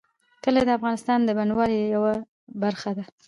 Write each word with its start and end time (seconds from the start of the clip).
کلي 0.43 0.61
د 0.65 0.69
افغانستان 0.79 1.19
د 1.23 1.29
بڼوالۍ 1.37 1.79
یوه 1.95 2.13
برخه 2.61 2.91
ده. 2.97 3.05